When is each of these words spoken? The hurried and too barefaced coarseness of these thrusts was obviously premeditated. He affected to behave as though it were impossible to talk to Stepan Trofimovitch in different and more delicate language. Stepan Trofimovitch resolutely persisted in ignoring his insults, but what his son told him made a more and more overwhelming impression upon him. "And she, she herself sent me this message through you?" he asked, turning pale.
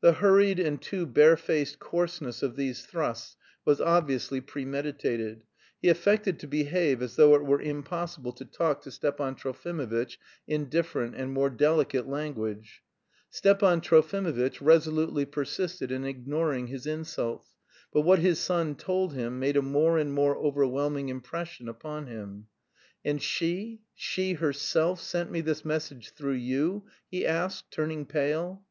The 0.00 0.12
hurried 0.12 0.60
and 0.60 0.80
too 0.80 1.06
barefaced 1.06 1.80
coarseness 1.80 2.40
of 2.40 2.54
these 2.54 2.86
thrusts 2.86 3.36
was 3.64 3.80
obviously 3.80 4.40
premeditated. 4.40 5.42
He 5.82 5.88
affected 5.88 6.38
to 6.38 6.46
behave 6.46 7.02
as 7.02 7.16
though 7.16 7.34
it 7.34 7.44
were 7.44 7.60
impossible 7.60 8.30
to 8.34 8.44
talk 8.44 8.82
to 8.82 8.92
Stepan 8.92 9.34
Trofimovitch 9.34 10.18
in 10.46 10.68
different 10.68 11.16
and 11.16 11.32
more 11.32 11.50
delicate 11.50 12.06
language. 12.06 12.84
Stepan 13.28 13.80
Trofimovitch 13.80 14.60
resolutely 14.60 15.24
persisted 15.24 15.90
in 15.90 16.04
ignoring 16.04 16.68
his 16.68 16.86
insults, 16.86 17.56
but 17.92 18.02
what 18.02 18.20
his 18.20 18.38
son 18.38 18.76
told 18.76 19.14
him 19.14 19.40
made 19.40 19.56
a 19.56 19.62
more 19.62 19.98
and 19.98 20.14
more 20.14 20.36
overwhelming 20.38 21.08
impression 21.08 21.68
upon 21.68 22.06
him. 22.06 22.46
"And 23.04 23.20
she, 23.20 23.80
she 23.96 24.34
herself 24.34 25.00
sent 25.00 25.32
me 25.32 25.40
this 25.40 25.64
message 25.64 26.12
through 26.12 26.34
you?" 26.34 26.86
he 27.10 27.26
asked, 27.26 27.72
turning 27.72 28.04
pale. 28.06 28.62